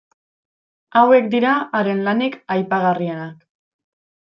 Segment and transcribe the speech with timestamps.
[1.01, 3.51] Hauek dira haren lanik aipagarrienak.